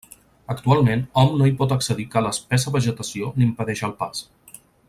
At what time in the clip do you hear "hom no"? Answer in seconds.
1.23-1.49